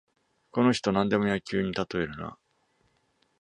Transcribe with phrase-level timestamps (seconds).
[0.49, 2.35] この人、なんでも野球にたとえるな